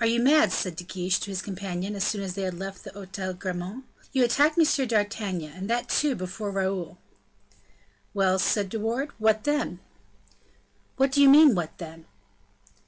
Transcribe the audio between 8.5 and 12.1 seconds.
De Wardes, "what then?" "What do you mean by 'what then?